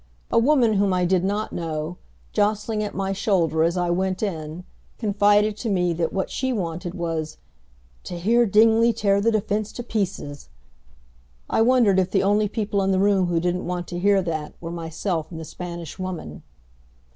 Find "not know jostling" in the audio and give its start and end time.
1.23-2.81